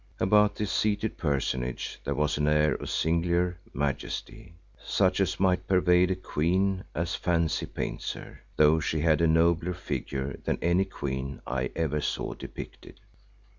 [0.19, 6.09] About this seated personage there was an air of singular majesty, such as might pervade
[6.09, 11.39] a queen as fancy paints her, though she had a nobler figure than any queen
[11.45, 12.99] I ever saw depicted.